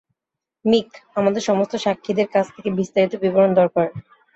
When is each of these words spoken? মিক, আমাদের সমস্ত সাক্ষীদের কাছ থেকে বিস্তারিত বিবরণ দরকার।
মিক, 0.65 0.89
আমাদের 1.15 1.41
সমস্ত 1.41 1.73
সাক্ষীদের 1.75 2.27
কাছ 2.27 2.45
থেকে 2.55 2.69
বিস্তারিত 2.79 3.13
বিবরণ 3.23 3.51
দরকার। 3.53 3.87